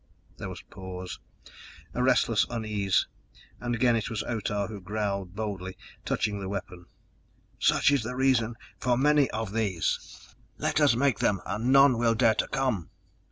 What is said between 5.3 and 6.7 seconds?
boldly, touching the